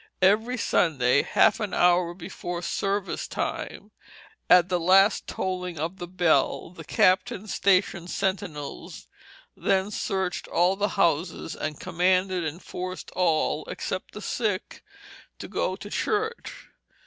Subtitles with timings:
[0.23, 3.91] Every Sunday, half an hour before service time,
[4.49, 9.05] at the last tolling of the bell, the captain stationed sentinels,
[9.55, 14.83] then searched all the houses and commanded and forced all (except the sick)
[15.37, 16.69] to go to church.